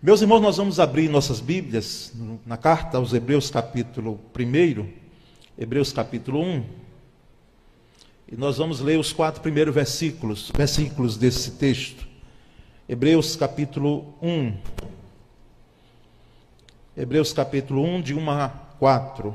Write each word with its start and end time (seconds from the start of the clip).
Meus 0.00 0.22
irmãos, 0.22 0.40
nós 0.40 0.56
vamos 0.56 0.78
abrir 0.78 1.08
nossas 1.08 1.40
Bíblias 1.40 2.12
na 2.46 2.56
carta 2.56 2.98
aos 2.98 3.12
Hebreus, 3.12 3.50
capítulo 3.50 4.20
1, 4.32 4.88
Hebreus, 5.58 5.92
capítulo 5.92 6.40
1, 6.40 6.64
e 8.30 8.36
nós 8.36 8.58
vamos 8.58 8.78
ler 8.78 8.96
os 8.96 9.12
quatro 9.12 9.42
primeiros 9.42 9.74
versículos, 9.74 10.52
versículos 10.56 11.16
desse 11.16 11.50
texto. 11.56 12.06
Hebreus, 12.88 13.34
capítulo 13.34 14.14
1. 14.22 14.56
Hebreus, 16.96 17.32
capítulo 17.32 17.82
1, 17.82 18.00
de 18.00 18.14
1 18.14 18.30
a 18.30 18.48
4. 18.78 19.34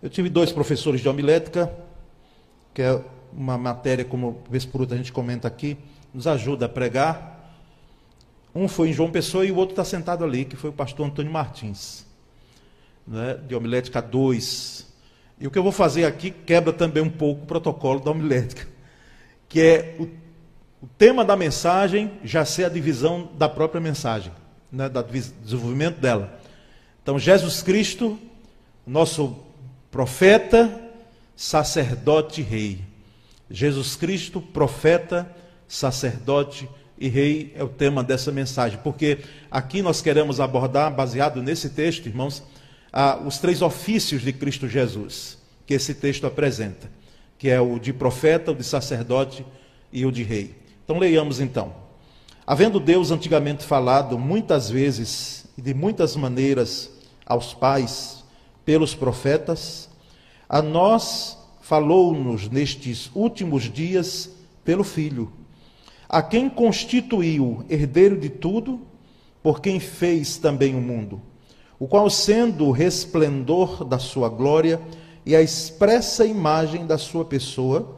Eu 0.00 0.08
tive 0.08 0.28
dois 0.28 0.52
professores 0.52 1.00
de 1.00 1.08
homilética, 1.08 1.87
que 2.78 2.82
é 2.82 3.02
uma 3.32 3.58
matéria, 3.58 4.04
como 4.04 4.40
vez 4.48 4.64
por 4.64 4.82
outra 4.82 4.94
a 4.94 4.98
gente 4.98 5.10
comenta 5.10 5.48
aqui, 5.48 5.76
nos 6.14 6.28
ajuda 6.28 6.66
a 6.66 6.68
pregar. 6.68 7.52
Um 8.54 8.68
foi 8.68 8.90
em 8.90 8.92
João 8.92 9.10
Pessoa 9.10 9.44
e 9.44 9.50
o 9.50 9.56
outro 9.56 9.72
está 9.72 9.82
sentado 9.82 10.22
ali, 10.22 10.44
que 10.44 10.54
foi 10.54 10.70
o 10.70 10.72
pastor 10.72 11.04
Antônio 11.04 11.32
Martins, 11.32 12.06
né, 13.04 13.34
de 13.34 13.52
homilética 13.52 14.00
2. 14.00 14.86
E 15.40 15.46
o 15.48 15.50
que 15.50 15.58
eu 15.58 15.62
vou 15.64 15.72
fazer 15.72 16.04
aqui 16.04 16.30
quebra 16.30 16.72
também 16.72 17.02
um 17.02 17.10
pouco 17.10 17.42
o 17.42 17.46
protocolo 17.46 17.98
da 17.98 18.12
homilética, 18.12 18.68
que 19.48 19.60
é 19.60 19.96
o, 19.98 20.04
o 20.80 20.86
tema 20.96 21.24
da 21.24 21.34
mensagem 21.34 22.12
já 22.22 22.44
ser 22.44 22.66
a 22.66 22.68
divisão 22.68 23.28
da 23.36 23.48
própria 23.48 23.80
mensagem, 23.80 24.30
né, 24.70 24.88
do 24.88 25.02
desenvolvimento 25.02 25.98
dela. 25.98 26.40
Então, 27.02 27.18
Jesus 27.18 27.60
Cristo, 27.60 28.16
nosso 28.86 29.36
profeta, 29.90 30.87
sacerdote 31.38 32.40
e 32.40 32.44
rei. 32.44 32.80
Jesus 33.48 33.94
Cristo, 33.94 34.40
profeta, 34.40 35.32
sacerdote 35.68 36.68
e 36.98 37.06
rei 37.08 37.54
é 37.54 37.62
o 37.62 37.68
tema 37.68 38.02
dessa 38.02 38.32
mensagem, 38.32 38.80
porque 38.82 39.18
aqui 39.48 39.80
nós 39.80 40.02
queremos 40.02 40.40
abordar, 40.40 40.92
baseado 40.92 41.40
nesse 41.40 41.70
texto, 41.70 42.06
irmãos, 42.06 42.42
os 43.24 43.38
três 43.38 43.62
ofícios 43.62 44.22
de 44.22 44.32
Cristo 44.32 44.66
Jesus, 44.66 45.38
que 45.64 45.74
esse 45.74 45.94
texto 45.94 46.26
apresenta, 46.26 46.90
que 47.38 47.48
é 47.48 47.60
o 47.60 47.78
de 47.78 47.92
profeta, 47.92 48.50
o 48.50 48.56
de 48.56 48.64
sacerdote 48.64 49.46
e 49.92 50.04
o 50.04 50.10
de 50.10 50.24
rei. 50.24 50.56
Então 50.84 50.98
leiamos 50.98 51.38
então. 51.38 51.72
Havendo 52.44 52.80
Deus 52.80 53.12
antigamente 53.12 53.64
falado 53.64 54.18
muitas 54.18 54.68
vezes 54.68 55.44
e 55.56 55.62
de 55.62 55.72
muitas 55.72 56.16
maneiras 56.16 56.90
aos 57.24 57.54
pais 57.54 58.24
pelos 58.64 58.92
profetas, 58.92 59.87
a 60.48 60.62
nós 60.62 61.36
falou-nos 61.60 62.48
nestes 62.48 63.10
últimos 63.14 63.64
dias 63.64 64.30
pelo 64.64 64.82
Filho, 64.82 65.30
a 66.08 66.22
quem 66.22 66.48
constituiu 66.48 67.64
herdeiro 67.68 68.18
de 68.18 68.30
tudo, 68.30 68.80
por 69.42 69.60
quem 69.60 69.78
fez 69.78 70.38
também 70.38 70.74
o 70.74 70.80
mundo, 70.80 71.20
o 71.78 71.86
qual, 71.86 72.08
sendo 72.08 72.66
o 72.66 72.70
resplendor 72.70 73.84
da 73.84 73.98
sua 73.98 74.28
glória 74.28 74.80
e 75.26 75.36
a 75.36 75.42
expressa 75.42 76.24
imagem 76.24 76.86
da 76.86 76.96
sua 76.96 77.24
pessoa, 77.24 77.96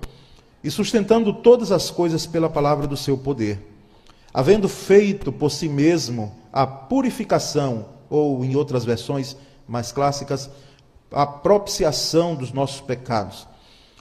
e 0.63 0.71
sustentando 0.71 1.33
todas 1.33 1.73
as 1.73 1.91
coisas 1.91 2.27
pela 2.27 2.51
palavra 2.51 2.87
do 2.87 2.97
seu 2.97 3.17
poder, 3.17 3.59
havendo 4.35 4.69
feito 4.69 5.33
por 5.33 5.51
si 5.51 5.69
mesmo 5.69 6.35
a 6.53 6.67
purificação, 6.67 7.87
ou 8.11 8.45
em 8.45 8.57
outras 8.57 8.85
versões 8.85 9.37
mais 9.67 9.93
clássicas, 9.93 10.51
a 11.13 11.27
propiciação 11.27 12.35
dos 12.35 12.53
nossos 12.53 12.81
pecados. 12.81 13.47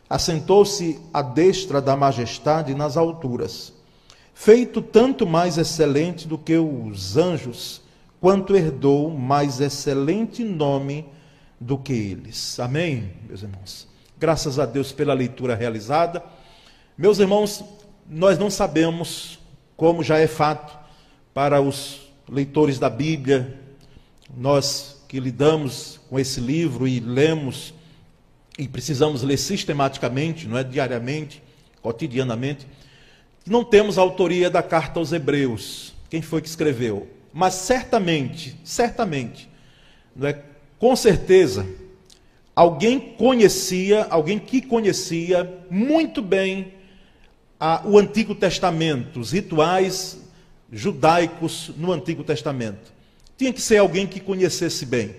Assentou-se 0.09 0.99
à 1.13 1.21
destra 1.21 1.81
da 1.81 1.95
majestade 1.95 2.73
nas 2.73 2.97
alturas, 2.97 3.73
feito 4.33 4.81
tanto 4.81 5.27
mais 5.27 5.57
excelente 5.57 6.27
do 6.27 6.37
que 6.37 6.57
os 6.57 7.17
anjos, 7.17 7.81
quanto 8.19 8.55
herdou 8.55 9.09
mais 9.09 9.59
excelente 9.59 10.43
nome 10.43 11.05
do 11.59 11.77
que 11.77 11.93
eles. 11.93 12.59
Amém, 12.59 13.11
meus 13.27 13.43
irmãos? 13.43 13.87
Graças 14.17 14.59
a 14.59 14.65
Deus 14.65 14.91
pela 14.91 15.13
leitura 15.13 15.55
realizada. 15.55 16.23
Meus 16.97 17.19
irmãos, 17.19 17.63
nós 18.09 18.37
não 18.37 18.49
sabemos, 18.49 19.39
como 19.77 20.03
já 20.03 20.17
é 20.17 20.27
fato 20.27 20.77
para 21.33 21.61
os 21.61 22.09
leitores 22.27 22.79
da 22.79 22.89
Bíblia, 22.89 23.59
nós 24.35 24.98
que 25.09 25.19
lidamos 25.19 25.99
com 26.07 26.19
esse 26.19 26.39
livro 26.39 26.87
e 26.87 26.99
lemos 26.99 27.73
e 28.59 28.67
precisamos 28.67 29.23
ler 29.23 29.37
sistematicamente, 29.37 30.47
não 30.47 30.55
é 30.55 30.63
diariamente, 30.63 31.41
cotidianamente, 31.81 32.67
não 33.43 33.63
temos 33.63 33.97
a 33.97 34.01
autoria 34.01 34.51
da 34.51 34.61
carta 34.61 34.99
aos 34.99 35.11
Hebreus. 35.11 35.95
Quem 36.11 36.21
foi 36.21 36.43
que 36.43 36.47
escreveu? 36.47 37.07
Mas 37.33 37.55
certamente, 37.55 38.55
certamente, 38.63 39.49
não 40.15 40.27
é? 40.27 40.43
Com 40.77 40.95
certeza, 40.95 41.65
alguém 42.55 42.99
conhecia, 42.99 44.05
alguém 44.11 44.37
que 44.37 44.61
conhecia 44.61 45.59
muito 45.71 46.21
bem 46.21 46.73
a, 47.59 47.81
o 47.83 47.97
Antigo 47.97 48.35
Testamento, 48.35 49.19
os 49.19 49.31
rituais 49.31 50.21
judaicos 50.71 51.71
no 51.77 51.91
Antigo 51.91 52.23
Testamento 52.23 52.98
tinha 53.39 53.53
que 53.53 53.61
ser 53.61 53.77
alguém 53.77 54.05
que 54.05 54.19
conhecesse 54.19 54.85
bem. 54.85 55.15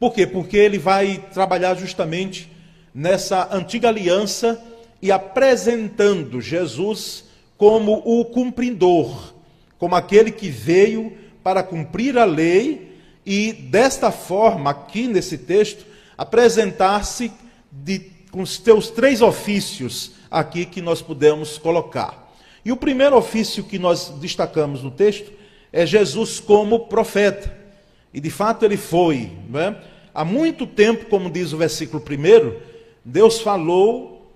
Por 0.00 0.12
quê? 0.12 0.26
Porque 0.26 0.56
ele 0.56 0.76
vai 0.76 1.24
trabalhar 1.32 1.76
justamente 1.76 2.50
nessa 2.92 3.48
antiga 3.54 3.86
aliança 3.86 4.60
e 5.00 5.12
apresentando 5.12 6.40
Jesus 6.40 7.26
como 7.56 8.02
o 8.04 8.24
cumpridor, 8.24 9.34
como 9.78 9.94
aquele 9.94 10.32
que 10.32 10.50
veio 10.50 11.16
para 11.44 11.62
cumprir 11.62 12.18
a 12.18 12.24
lei 12.24 12.98
e 13.24 13.52
desta 13.52 14.10
forma, 14.10 14.70
aqui 14.70 15.06
nesse 15.06 15.38
texto, 15.38 15.86
apresentar-se 16.18 17.30
com 18.32 18.42
os 18.42 18.58
teus 18.58 18.90
três 18.90 19.22
ofícios 19.22 20.10
aqui 20.28 20.66
que 20.66 20.82
nós 20.82 21.00
podemos 21.00 21.56
colocar. 21.56 22.34
E 22.64 22.72
o 22.72 22.76
primeiro 22.76 23.16
ofício 23.16 23.62
que 23.62 23.78
nós 23.78 24.08
destacamos 24.20 24.82
no 24.82 24.90
texto 24.90 25.43
é 25.74 25.84
Jesus 25.84 26.38
como 26.38 26.86
profeta. 26.86 27.52
E 28.12 28.20
de 28.20 28.30
fato 28.30 28.64
ele 28.64 28.76
foi. 28.76 29.32
É? 29.52 29.74
Há 30.14 30.24
muito 30.24 30.68
tempo, 30.68 31.06
como 31.06 31.28
diz 31.28 31.52
o 31.52 31.56
versículo 31.56 32.00
1, 32.00 32.52
Deus 33.04 33.40
falou 33.40 34.32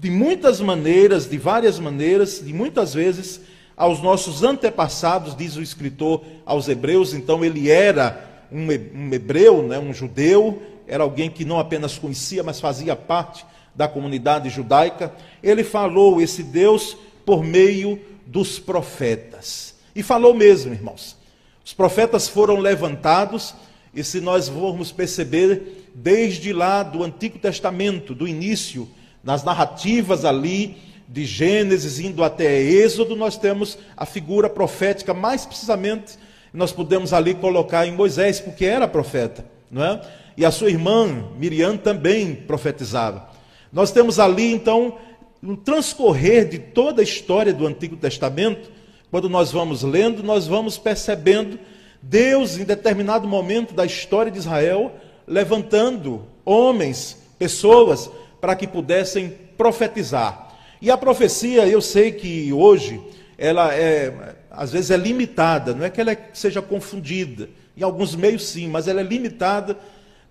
de 0.00 0.10
muitas 0.10 0.60
maneiras, 0.60 1.30
de 1.30 1.38
várias 1.38 1.78
maneiras, 1.78 2.42
de 2.44 2.52
muitas 2.52 2.92
vezes 2.92 3.40
aos 3.76 4.02
nossos 4.02 4.42
antepassados, 4.42 5.36
diz 5.36 5.54
o 5.54 5.62
escritor 5.62 6.24
aos 6.44 6.68
Hebreus. 6.68 7.14
Então 7.14 7.44
ele 7.44 7.70
era 7.70 8.28
um 8.50 9.14
hebreu, 9.14 9.62
né, 9.62 9.78
um 9.78 9.94
judeu, 9.94 10.60
era 10.88 11.04
alguém 11.04 11.30
que 11.30 11.44
não 11.44 11.60
apenas 11.60 11.96
conhecia, 11.96 12.42
mas 12.42 12.58
fazia 12.58 12.96
parte 12.96 13.46
da 13.76 13.86
comunidade 13.86 14.50
judaica. 14.50 15.14
Ele 15.40 15.62
falou 15.62 16.20
esse 16.20 16.42
Deus 16.42 16.96
por 17.24 17.44
meio 17.44 18.00
dos 18.26 18.58
profetas. 18.58 19.73
E 19.94 20.02
falou 20.02 20.34
mesmo, 20.34 20.72
irmãos. 20.72 21.16
Os 21.64 21.72
profetas 21.72 22.28
foram 22.28 22.58
levantados, 22.58 23.54
e 23.94 24.02
se 24.02 24.20
nós 24.20 24.48
formos 24.48 24.90
perceber, 24.90 25.88
desde 25.94 26.52
lá 26.52 26.82
do 26.82 27.02
Antigo 27.02 27.38
Testamento, 27.38 28.14
do 28.14 28.26
início, 28.26 28.88
nas 29.22 29.44
narrativas 29.44 30.24
ali 30.24 30.76
de 31.08 31.24
Gênesis 31.24 32.00
indo 32.00 32.24
até 32.24 32.60
Êxodo, 32.60 33.14
nós 33.14 33.36
temos 33.36 33.78
a 33.96 34.04
figura 34.04 34.50
profética, 34.50 35.14
mais 35.14 35.46
precisamente, 35.46 36.18
nós 36.52 36.72
podemos 36.72 37.12
ali 37.12 37.34
colocar 37.34 37.86
em 37.86 37.92
Moisés, 37.92 38.40
porque 38.40 38.64
era 38.64 38.88
profeta, 38.88 39.44
não 39.70 39.84
é? 39.84 40.00
E 40.36 40.44
a 40.44 40.50
sua 40.50 40.70
irmã 40.70 41.28
Miriam 41.38 41.76
também 41.76 42.34
profetizava. 42.34 43.28
Nós 43.72 43.90
temos 43.90 44.18
ali, 44.18 44.52
então, 44.52 44.98
no 45.40 45.56
transcorrer 45.56 46.48
de 46.48 46.58
toda 46.58 47.00
a 47.00 47.04
história 47.04 47.52
do 47.52 47.66
Antigo 47.66 47.96
Testamento, 47.96 48.70
quando 49.10 49.28
nós 49.28 49.52
vamos 49.52 49.82
lendo, 49.82 50.22
nós 50.22 50.46
vamos 50.46 50.76
percebendo 50.78 51.58
Deus, 52.02 52.58
em 52.58 52.64
determinado 52.64 53.26
momento 53.26 53.72
da 53.72 53.86
história 53.86 54.30
de 54.30 54.38
Israel, 54.38 54.92
levantando 55.26 56.26
homens, 56.44 57.18
pessoas, 57.38 58.10
para 58.40 58.54
que 58.54 58.66
pudessem 58.66 59.32
profetizar. 59.56 60.54
E 60.82 60.90
a 60.90 60.98
profecia, 60.98 61.66
eu 61.66 61.80
sei 61.80 62.12
que 62.12 62.52
hoje, 62.52 63.00
ela 63.38 63.72
é, 63.72 64.36
às 64.50 64.72
vezes 64.72 64.90
é 64.90 64.96
limitada, 64.96 65.74
não 65.74 65.84
é 65.84 65.90
que 65.90 66.00
ela 66.00 66.16
seja 66.34 66.60
confundida, 66.60 67.48
em 67.76 67.82
alguns 67.82 68.14
meios 68.14 68.44
sim, 68.44 68.68
mas 68.68 68.86
ela 68.86 69.00
é 69.00 69.04
limitada 69.04 69.78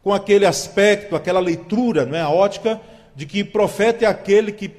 com 0.03 0.13
aquele 0.13 0.45
aspecto, 0.45 1.15
aquela 1.15 1.39
leitura, 1.39 2.05
não 2.05 2.15
é 2.15 2.21
a 2.21 2.29
ótica 2.29 2.79
de 3.15 3.25
que 3.25 3.43
profeta 3.43 4.05
é 4.05 4.07
aquele 4.07 4.51
que 4.51 4.69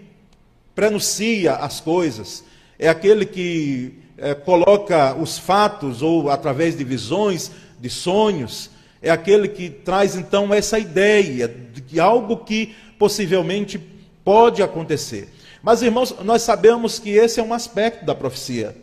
prenuncia 0.75 1.55
as 1.55 1.81
coisas, 1.81 2.45
é 2.79 2.89
aquele 2.89 3.25
que 3.25 3.95
é, 4.19 4.35
coloca 4.35 5.15
os 5.15 5.39
fatos 5.39 6.03
ou 6.03 6.31
através 6.31 6.77
de 6.77 6.85
visões, 6.85 7.51
de 7.81 7.91
sonhos, 7.91 8.71
é 9.03 9.11
aquele 9.11 9.49
que 9.49 9.69
traz 9.69 10.17
então 10.17 10.53
essa 10.53 10.79
ideia 10.79 11.47
de 11.49 12.01
algo 12.01 12.39
que 12.39 12.75
possivelmente 12.99 13.79
Pode 14.25 14.63
acontecer. 14.63 15.29
Mas, 15.63 15.83
irmãos, 15.83 16.15
nós 16.25 16.41
sabemos 16.43 16.99
que 16.99 17.11
esse 17.11 17.39
é 17.39 17.43
um 17.43 17.53
aspecto 17.53 18.07
da 18.07 18.15
profecia, 18.15 18.75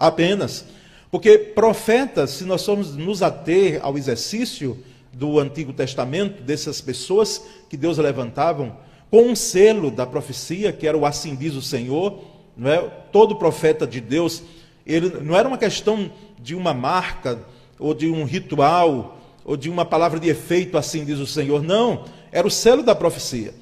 apenas. 0.00 0.64
Porque 1.10 1.36
profetas, 1.36 2.30
se 2.30 2.44
nós 2.44 2.64
formos 2.64 2.96
nos 2.96 3.22
ater 3.22 3.78
ao 3.82 3.98
exercício 3.98 4.78
do 5.12 5.38
Antigo 5.38 5.72
Testamento, 5.72 6.42
dessas 6.42 6.80
pessoas 6.80 7.42
que 7.68 7.76
Deus 7.76 7.98
levantavam, 7.98 8.76
com 9.10 9.22
um 9.22 9.36
selo 9.36 9.90
da 9.90 10.06
profecia, 10.06 10.72
que 10.72 10.86
era 10.86 10.96
o 10.96 11.04
assim 11.04 11.36
diz 11.36 11.54
o 11.54 11.62
Senhor, 11.62 12.22
não 12.56 12.70
é? 12.70 12.78
todo 13.12 13.36
profeta 13.36 13.86
de 13.86 14.00
Deus, 14.00 14.42
ele 14.86 15.20
não 15.20 15.36
era 15.36 15.46
uma 15.46 15.58
questão 15.58 16.10
de 16.38 16.54
uma 16.54 16.72
marca, 16.72 17.38
ou 17.78 17.92
de 17.92 18.08
um 18.08 18.24
ritual, 18.24 19.18
ou 19.44 19.56
de 19.56 19.68
uma 19.68 19.84
palavra 19.84 20.18
de 20.18 20.28
efeito, 20.28 20.78
assim 20.78 21.04
diz 21.04 21.18
o 21.18 21.26
Senhor, 21.26 21.62
não, 21.62 22.04
era 22.32 22.46
o 22.46 22.50
selo 22.50 22.82
da 22.82 22.94
profecia. 22.94 23.54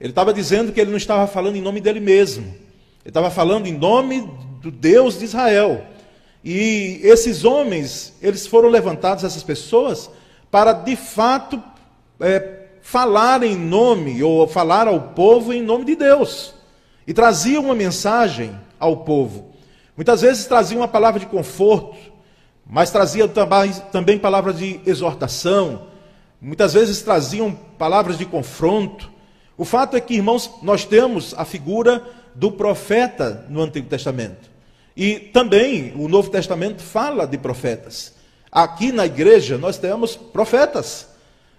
Ele 0.00 0.10
estava 0.10 0.32
dizendo 0.32 0.72
que 0.72 0.80
ele 0.80 0.90
não 0.90 0.96
estava 0.96 1.26
falando 1.26 1.56
em 1.56 1.62
nome 1.62 1.80
dele 1.80 2.00
mesmo, 2.00 2.44
ele 2.44 3.08
estava 3.08 3.30
falando 3.30 3.66
em 3.66 3.72
nome 3.72 4.28
do 4.60 4.70
Deus 4.70 5.18
de 5.18 5.24
Israel. 5.24 5.84
E 6.44 7.00
esses 7.02 7.44
homens, 7.44 8.14
eles 8.20 8.46
foram 8.46 8.68
levantados, 8.68 9.24
essas 9.24 9.42
pessoas, 9.42 10.10
para 10.50 10.72
de 10.72 10.96
fato 10.96 11.62
é, 12.20 12.62
falar 12.82 13.42
em 13.42 13.56
nome, 13.56 14.22
ou 14.22 14.46
falar 14.46 14.88
ao 14.88 15.00
povo 15.00 15.52
em 15.52 15.62
nome 15.62 15.84
de 15.84 15.94
Deus. 15.94 16.54
E 17.12 17.14
traziam 17.14 17.64
uma 17.64 17.74
mensagem 17.74 18.58
ao 18.80 19.04
povo. 19.04 19.52
Muitas 19.94 20.22
vezes 20.22 20.46
traziam 20.46 20.80
uma 20.80 20.88
palavra 20.88 21.20
de 21.20 21.26
conforto, 21.26 21.94
mas 22.66 22.90
também, 22.90 23.70
também 23.92 24.18
palavras 24.18 24.56
de 24.56 24.80
exortação. 24.86 25.88
Muitas 26.40 26.72
vezes 26.72 27.02
traziam 27.02 27.52
palavras 27.76 28.16
de 28.16 28.24
confronto. 28.24 29.12
O 29.58 29.64
fato 29.66 29.94
é 29.94 30.00
que, 30.00 30.14
irmãos, 30.14 30.52
nós 30.62 30.86
temos 30.86 31.34
a 31.36 31.44
figura 31.44 32.02
do 32.34 32.50
profeta 32.50 33.44
no 33.50 33.60
Antigo 33.60 33.90
Testamento. 33.90 34.50
E 34.96 35.18
também 35.18 35.92
o 35.94 36.08
Novo 36.08 36.30
Testamento 36.30 36.80
fala 36.80 37.26
de 37.26 37.36
profetas. 37.36 38.14
Aqui 38.50 38.90
na 38.90 39.04
igreja 39.04 39.58
nós 39.58 39.76
temos 39.76 40.16
profetas, 40.16 41.08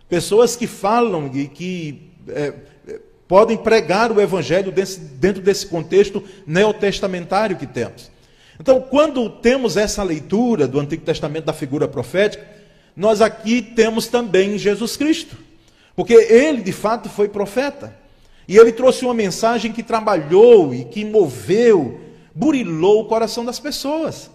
pessoas 0.10 0.56
que 0.56 0.66
falam 0.66 1.30
e 1.32 1.48
que 1.48 2.12
é, 2.28 2.54
é, 2.88 3.00
podem 3.34 3.58
pregar 3.58 4.12
o 4.12 4.22
evangelho 4.22 4.72
dentro 4.72 5.42
desse 5.42 5.66
contexto 5.66 6.24
neotestamentário 6.46 7.58
que 7.58 7.66
temos. 7.66 8.12
Então, 8.60 8.80
quando 8.80 9.28
temos 9.28 9.76
essa 9.76 10.04
leitura 10.04 10.68
do 10.68 10.80
Antigo 10.80 11.04
Testamento 11.04 11.46
da 11.46 11.52
figura 11.52 11.88
profética, 11.88 12.48
nós 12.96 13.22
aqui 13.22 13.60
temos 13.60 14.06
também 14.06 14.56
Jesus 14.60 14.96
Cristo, 14.96 15.36
porque 15.96 16.14
ele 16.14 16.62
de 16.62 16.72
fato 16.72 17.10
foi 17.10 17.28
profeta. 17.28 17.98
E 18.48 18.56
ele 18.56 18.72
trouxe 18.72 19.04
uma 19.04 19.16
mensagem 19.16 19.72
que 19.72 19.82
trabalhou 19.82 20.72
e 20.72 20.86
que 20.86 21.04
moveu 21.04 22.02
burilou 22.36 23.02
o 23.02 23.06
coração 23.06 23.44
das 23.44 23.60
pessoas. 23.60 24.30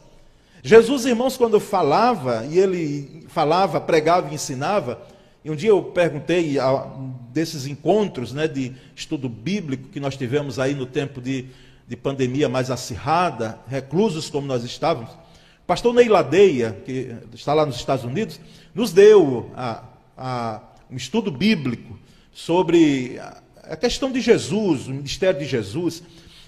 Jesus, 0.61 1.07
irmãos, 1.07 1.37
quando 1.37 1.61
falava, 1.61 2.45
e 2.51 2.59
ele 2.59 3.25
falava, 3.29 3.81
pregava 3.81 4.29
e 4.29 4.35
ensinava, 4.35 5.01
e 5.45 5.53
um 5.53 5.55
dia 5.55 5.71
eu 5.71 5.85
perguntei 5.85 6.59
a, 6.59 6.85
desses 7.33 7.67
encontros 7.67 8.33
né, 8.33 8.49
de 8.49 8.73
estudo 8.95 9.29
bíblico 9.29 9.89
que 9.89 10.01
nós 10.01 10.17
tivemos 10.17 10.59
aí 10.59 10.75
no 10.75 10.87
tempo 10.87 11.21
de, 11.21 11.47
de 11.87 11.97
pandemia 11.97 12.49
mais 12.49 12.71
acirrada, 12.71 13.59
reclusos 13.69 14.29
como 14.31 14.47
nós 14.47 14.65
estávamos, 14.65 15.11
o 15.11 15.67
pastor 15.67 15.95
Ney 15.95 16.09
Ladeia, 16.09 16.77
que 16.85 17.15
está 17.35 17.53
lá 17.55 17.67
nos 17.67 17.77
Estados 17.77 18.05
Unidos, 18.05 18.41
nos 18.75 18.93
deu 18.93 19.51
a, 19.55 19.85
a, 20.17 20.61
um 20.91 20.97
estudo 20.97 21.31
bíblico 21.31 21.99
sobre 22.33 23.21
a 23.63 23.77
questão 23.77 24.11
de 24.11 24.21
Jesus, 24.21 24.87
o 24.87 24.93
ministério 24.93 25.39
de 25.39 25.47
Jesus. 25.47 26.03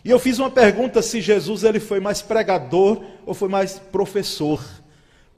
E 0.04 0.10
eu 0.10 0.18
fiz 0.18 0.38
uma 0.38 0.50
pergunta 0.50 1.02
se 1.02 1.20
Jesus 1.20 1.64
ele 1.64 1.78
foi 1.78 2.00
mais 2.00 2.22
pregador 2.22 3.02
ou 3.26 3.34
foi 3.34 3.48
mais 3.48 3.78
professor. 3.78 4.64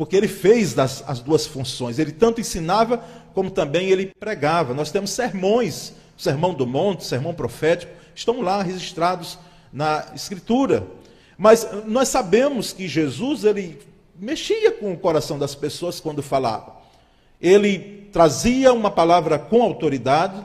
Porque 0.02 0.16
ele 0.16 0.26
fez 0.26 0.74
das, 0.74 1.04
as 1.06 1.20
duas 1.20 1.46
funções. 1.46 1.96
Ele 1.96 2.10
tanto 2.10 2.40
ensinava 2.40 3.00
como 3.32 3.52
também 3.52 3.88
ele 3.88 4.06
pregava. 4.06 4.74
Nós 4.74 4.90
temos 4.90 5.10
sermões, 5.10 5.92
o 6.18 6.20
sermão 6.20 6.52
do 6.52 6.66
monte, 6.66 7.04
sermão 7.04 7.32
profético, 7.32 7.92
estão 8.12 8.40
lá 8.40 8.64
registrados 8.64 9.38
na 9.72 10.06
escritura. 10.12 10.84
Mas 11.38 11.68
nós 11.86 12.08
sabemos 12.08 12.72
que 12.72 12.88
Jesus 12.88 13.44
ele 13.44 13.78
mexia 14.18 14.72
com 14.72 14.92
o 14.92 14.98
coração 14.98 15.38
das 15.38 15.54
pessoas 15.54 16.00
quando 16.00 16.20
falava. 16.20 16.74
Ele 17.40 18.08
trazia 18.12 18.72
uma 18.72 18.90
palavra 18.90 19.38
com 19.38 19.62
autoridade, 19.62 20.44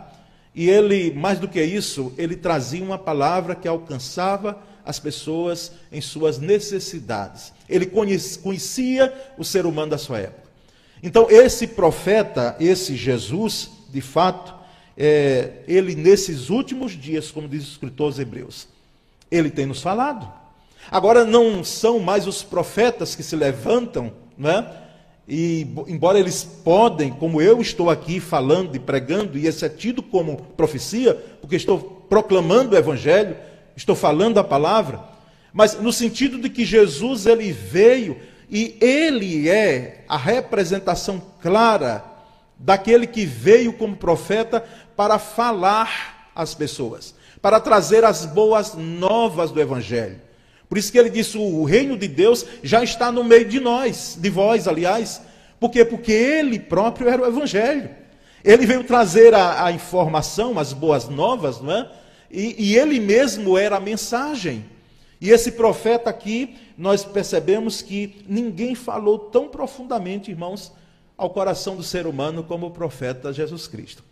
e 0.54 0.70
ele, 0.70 1.12
mais 1.16 1.40
do 1.40 1.48
que 1.48 1.64
isso, 1.64 2.14
ele 2.16 2.36
trazia 2.36 2.84
uma 2.84 3.00
palavra 3.00 3.56
que 3.56 3.68
alcançava 3.68 4.60
as 4.88 5.00
pessoas 5.00 5.74
em 5.92 6.00
suas 6.00 6.40
necessidades. 6.40 7.52
Ele 7.68 7.86
conhecia 7.86 9.14
o 9.38 9.44
ser 9.44 9.66
humano 9.66 9.92
da 9.92 9.98
sua 9.98 10.20
época. 10.20 10.48
Então, 11.04 11.28
esse 11.30 11.68
profeta, 11.68 12.56
esse 12.58 12.96
Jesus, 12.96 13.70
de 13.90 14.00
fato, 14.00 14.56
é, 14.96 15.56
ele 15.68 15.94
nesses 15.94 16.50
últimos 16.50 16.94
dias, 16.94 17.30
como 17.30 17.50
diz 17.50 17.68
o 17.68 17.72
escritor 17.72 18.06
aos 18.08 18.18
Hebreus, 18.18 18.70
ele 19.30 19.52
tem 19.52 19.66
nos 19.66 19.82
falado. 19.82 20.32
Agora, 20.90 21.26
não 21.26 21.66
são 21.66 22.00
mais 22.00 22.26
os 22.26 22.42
profetas 22.42 23.14
que 23.14 23.22
se 23.22 23.36
levantam, 23.36 24.14
não 24.38 24.50
é? 24.50 24.84
E 25.28 25.68
embora 25.88 26.18
eles 26.18 26.46
podem, 26.46 27.12
como 27.12 27.42
eu 27.42 27.60
estou 27.62 27.90
aqui 27.90 28.22
falando 28.22 28.74
e 28.74 28.80
pregando, 28.80 29.38
e 29.38 29.46
esse 29.46 29.66
é 29.66 29.70
tido 29.70 30.02
como 30.02 30.38
profecia, 30.56 31.14
porque 31.42 31.58
estou 31.58 31.78
proclamando 32.08 32.74
o 32.74 32.78
evangelho, 32.78 33.36
estou 33.78 33.96
falando 33.96 34.40
a 34.40 34.44
palavra, 34.44 35.00
mas 35.54 35.80
no 35.80 35.94
sentido 35.94 36.40
de 36.40 36.50
que 36.50 36.66
Jesus 36.66 37.26
ele 37.26 37.52
veio 37.52 38.20
e 38.50 38.76
ele 38.82 39.48
é 39.48 40.04
a 40.10 40.18
representação 40.18 41.22
clara 41.42 42.04
daquele 42.58 43.06
que 43.06 43.26
veio 43.26 43.72
como 43.72 43.96
profeta 43.96 44.64
para 44.96 45.20
falar 45.20 46.32
às 46.36 46.56
pessoas, 46.56 47.14
para 47.42 47.60
trazer 47.60 48.04
as 48.04 48.26
boas 48.26 48.74
novas 48.74 49.52
do 49.52 49.62
evangelho. 49.62 50.20
Por 50.68 50.78
isso 50.78 50.92
que 50.92 50.98
ele 50.98 51.10
disse: 51.10 51.38
o 51.38 51.64
reino 51.64 51.96
de 51.96 52.08
Deus 52.08 52.46
já 52.64 52.84
está 52.84 53.12
no 53.12 53.24
meio 53.24 53.46
de 53.46 53.60
nós, 53.60 54.18
de 54.20 54.30
vós, 54.30 54.68
aliás. 54.68 55.22
Por 55.60 55.72
quê? 55.72 55.86
Porque 55.86 56.12
ele 56.12 56.60
próprio 56.60 57.10
era 57.10 57.22
o 57.22 57.26
evangelho. 57.26 57.90
Ele 58.44 58.66
veio 58.66 58.84
trazer 58.84 59.34
a, 59.34 59.66
a 59.66 59.72
informação, 59.72 60.60
as 60.60 60.74
boas 60.74 61.08
novas, 61.10 61.62
não 61.62 61.72
é? 61.72 61.90
E, 62.30 62.72
e 62.72 62.78
ele 62.78 63.00
mesmo 63.00 63.58
era 63.58 63.78
a 63.78 63.80
mensagem. 63.80 64.66
E 65.20 65.32
esse 65.32 65.52
profeta 65.52 66.10
aqui, 66.10 66.56
nós 66.78 67.04
percebemos 67.04 67.82
que 67.82 68.24
ninguém 68.28 68.76
falou 68.76 69.18
tão 69.18 69.48
profundamente, 69.48 70.30
irmãos, 70.30 70.72
ao 71.18 71.30
coração 71.32 71.76
do 71.76 71.84
ser 71.84 72.06
humano 72.06 72.44
como 72.44 72.68
o 72.68 72.72
profeta 72.72 73.34
Jesus 73.34 73.68
Cristo. 73.68 74.04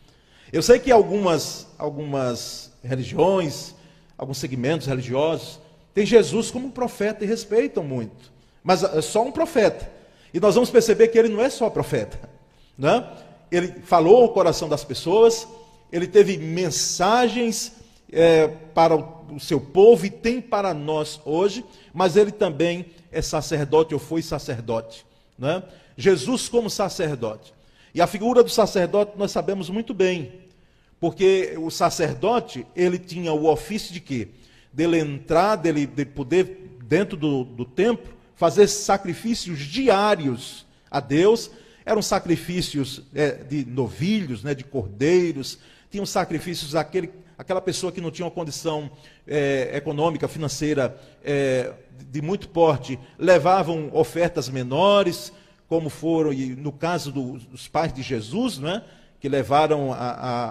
Eu 0.52 0.62
sei 0.62 0.80
que 0.80 0.92
algumas, 0.92 1.68
algumas 1.78 2.72
religiões, 2.84 3.76
alguns 4.18 4.38
segmentos 4.38 4.88
religiosos, 4.88 5.60
tem 5.94 6.06
Jesus 6.06 6.50
como 6.50 6.72
profeta 6.72 7.24
e 7.24 7.28
respeitam 7.28 7.84
muito, 7.84 8.32
mas 8.64 8.84
é 8.84 9.02
só 9.02 9.24
um 9.24 9.32
profeta. 9.32 9.92
E 10.34 10.40
nós 10.40 10.56
vamos 10.56 10.70
perceber 10.70 11.08
que 11.10 11.18
ele 11.18 11.30
não 11.30 11.42
é 11.42 11.50
só 11.50 11.70
profeta, 11.70 12.30
né? 12.78 13.08
Ele 13.52 13.68
falou 13.84 14.26
o 14.26 14.30
coração 14.30 14.68
das 14.68 14.84
pessoas, 14.84 15.48
ele 15.92 16.08
teve 16.08 16.38
mensagens 16.38 17.72
é, 18.16 18.48
para 18.48 18.96
o 18.96 19.40
seu 19.40 19.62
povo 19.62 20.06
e 20.06 20.10
tem 20.10 20.42
para 20.42 20.74
nós 20.74 21.20
hoje, 21.24 21.64
mas 21.94 22.16
ele 22.16 22.32
também 22.32 22.88
é 23.12 23.22
sacerdote 23.22 23.94
ou 23.94 24.00
foi 24.00 24.22
sacerdote, 24.22 25.06
né? 25.38 25.62
Jesus 25.96 26.50
como 26.50 26.70
sacerdote. 26.70 27.54
E 27.94 28.02
a 28.02 28.08
figura 28.08 28.42
do 28.44 28.50
sacerdote 28.50 29.12
nós 29.18 29.32
sabemos 29.32 29.70
muito 29.70 29.94
bem, 29.94 30.42
porque 31.00 31.56
o 31.58 31.70
sacerdote 31.70 32.66
ele 32.76 32.98
tinha 32.98 33.32
o 33.32 33.46
ofício 33.46 33.94
de 33.94 34.00
quê? 34.00 34.30
dele 34.76 35.00
entrar, 35.00 35.56
dele, 35.56 35.88
de 35.88 36.04
poder, 36.04 36.78
dentro 36.84 37.16
do, 37.16 37.46
do 37.46 37.64
templo, 37.64 38.14
fazer 38.36 38.68
sacrifícios 38.68 39.60
diários 39.60 40.66
a 40.92 41.00
Deus. 41.00 41.50
Eram 41.86 42.02
sacrifícios 42.02 43.02
é, 43.14 43.32
de 43.32 43.64
novilhos, 43.64 44.44
né, 44.44 44.54
de 44.54 44.66
cordeiros, 44.66 45.58
tinham 45.90 46.06
sacrifícios 46.06 46.76
àquele, 46.76 47.10
aquela 47.38 47.62
pessoa 47.62 47.92
que 47.92 48.02
não 48.02 48.12
tinha 48.12 48.26
uma 48.26 48.32
condição 48.32 48.90
é, 49.28 49.72
econômica, 49.74 50.28
financeira 50.28 51.00
é, 51.24 51.74
de 52.10 52.22
muito 52.22 52.50
porte, 52.50 53.00
levavam 53.18 53.90
ofertas 53.94 54.50
menores, 54.50 55.32
como 55.68 55.90
foram, 55.90 56.32
e 56.32 56.56
no 56.56 56.72
caso 56.72 57.12
do, 57.12 57.40
dos 57.40 57.68
pais 57.68 57.92
de 57.94 58.02
Jesus, 58.02 58.58
né, 58.60 58.84
que 59.20 59.28
levaram 59.28 59.92
a, 59.92 59.98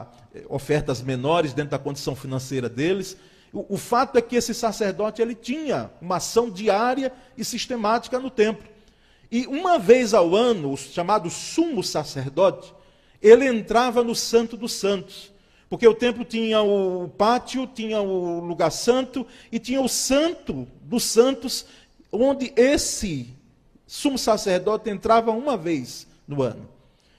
a 0.02 0.06
ofertas 0.48 1.00
menores 1.00 1.52
dentro 1.52 1.70
da 1.70 1.78
condição 1.78 2.16
financeira 2.16 2.68
deles. 2.68 3.16
O, 3.52 3.74
o 3.74 3.76
fato 3.76 4.18
é 4.18 4.22
que 4.22 4.36
esse 4.36 4.52
sacerdote 4.52 5.22
ele 5.22 5.34
tinha 5.34 5.90
uma 6.00 6.16
ação 6.16 6.50
diária 6.50 7.12
e 7.36 7.44
sistemática 7.44 8.18
no 8.18 8.30
templo. 8.30 8.68
E 9.30 9.46
uma 9.46 9.78
vez 9.78 10.12
ao 10.12 10.34
ano, 10.34 10.72
o 10.72 10.76
chamado 10.76 11.30
sumo 11.30 11.82
sacerdote, 11.82 12.74
ele 13.22 13.46
entrava 13.46 14.02
no 14.02 14.14
Santo 14.14 14.56
dos 14.56 14.72
Santos, 14.72 15.32
Porque 15.68 15.86
o 15.88 15.94
templo 15.94 16.24
tinha 16.24 16.62
o 16.62 17.08
pátio, 17.08 17.66
tinha 17.66 18.00
o 18.00 18.40
lugar 18.40 18.70
santo 18.70 19.26
e 19.50 19.58
tinha 19.58 19.80
o 19.80 19.88
santo 19.88 20.68
dos 20.82 21.04
santos, 21.04 21.66
onde 22.12 22.52
esse 22.56 23.34
sumo 23.86 24.18
sacerdote 24.18 24.90
entrava 24.90 25.30
uma 25.30 25.56
vez 25.56 26.06
no 26.28 26.42
ano. 26.42 26.68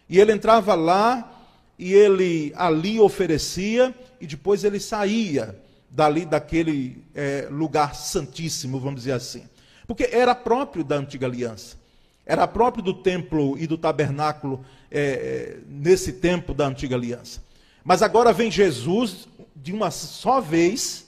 E 0.10 0.20
ele 0.20 0.32
entrava 0.32 0.76
lá 0.76 1.32
e 1.78 1.94
ele 1.94 2.54
ali 2.56 3.00
oferecia 3.00 3.94
e 4.22 4.28
depois 4.28 4.64
ele 4.64 4.80
saía 4.80 5.60
dali 5.90 6.26
daquele 6.26 7.04
é, 7.14 7.48
lugar 7.50 7.96
santíssimo, 7.96 8.80
vamos 8.80 9.02
dizer 9.02 9.14
assim. 9.14 9.44
Porque 9.88 10.10
era 10.12 10.36
próprio 10.36 10.84
da 10.84 10.98
antiga 10.98 11.26
aliança. 11.26 11.78
Era 12.26 12.48
próprio 12.48 12.84
do 12.84 12.94
templo 12.94 13.58
e 13.58 13.68
do 13.68 13.78
tabernáculo 13.78 14.66
é, 14.90 15.58
nesse 15.68 16.14
tempo 16.14 16.54
da 16.54 16.68
antiga 16.68 16.96
aliança. 16.96 17.44
Mas 17.86 18.02
agora 18.02 18.34
vem 18.34 18.50
Jesus 18.50 19.28
de 19.56 19.72
uma 19.72 19.92
só 19.92 20.42
vez. 20.42 21.06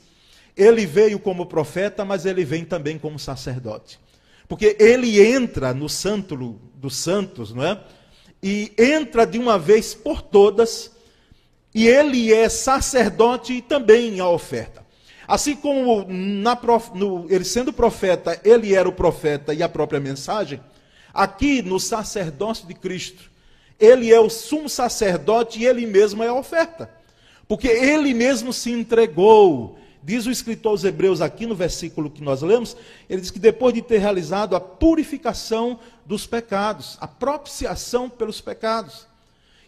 Ele 0.56 0.86
veio 0.86 1.18
como 1.18 1.48
profeta, 1.48 2.06
mas 2.06 2.24
ele 2.24 2.46
vem 2.46 2.64
também 2.64 3.00
como 3.00 3.18
sacerdote. 3.18 4.00
Porque 4.48 4.78
ele 4.80 5.20
entra 5.20 5.74
no 5.74 5.90
santo 5.90 6.60
dos 6.76 6.96
santos, 6.96 7.52
não 7.52 7.64
é? 7.64 7.84
E 8.42 8.72
entra 8.78 9.26
de 9.26 9.40
uma 9.40 9.58
vez 9.58 9.96
por 9.96 10.22
todas, 10.22 10.92
e 11.74 11.88
ele 11.88 12.32
é 12.32 12.48
sacerdote 12.48 13.54
e 13.54 13.62
também 13.62 14.20
a 14.20 14.30
oferta. 14.30 14.86
Assim 15.28 15.56
como 15.56 16.06
na, 16.08 16.58
no, 16.94 17.26
ele 17.30 17.44
sendo 17.44 17.74
profeta, 17.74 18.40
ele 18.44 18.76
era 18.76 18.88
o 18.88 18.94
profeta 18.94 19.54
e 19.54 19.64
a 19.64 19.68
própria 19.68 20.00
mensagem, 20.00 20.62
aqui 21.12 21.64
no 21.64 21.80
sacerdócio 21.80 22.68
de 22.68 22.76
Cristo, 22.76 23.30
ele 23.80 24.12
é 24.12 24.20
o 24.20 24.30
sumo 24.30 24.68
sacerdote 24.68 25.60
e 25.60 25.66
ele 25.66 25.86
mesmo 25.86 26.24
é 26.24 26.28
a 26.28 26.34
oferta. 26.34 26.90
Porque 27.48 27.68
ele 27.68 28.14
mesmo 28.14 28.52
se 28.52 28.72
entregou. 28.72 29.78
Diz 30.04 30.26
o 30.26 30.32
escritor 30.32 30.72
aos 30.72 30.84
Hebreus 30.84 31.22
aqui 31.22 31.46
no 31.46 31.56
versículo 31.56 32.10
que 32.10 32.24
nós 32.24 32.42
lemos, 32.42 32.78
ele 33.10 33.22
diz 33.22 33.32
que 33.32 33.40
depois 33.40 33.74
de 33.74 33.82
ter 33.82 33.98
realizado 33.98 34.56
a 34.56 34.60
purificação 34.60 35.80
dos 36.06 36.26
pecados, 36.26 36.98
a 37.02 37.08
propiciação 37.08 38.10
pelos 38.10 38.40
pecados. 38.40 39.06